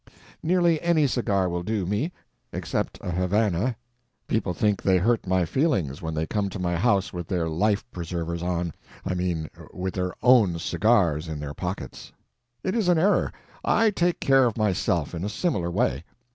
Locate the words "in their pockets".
11.27-12.11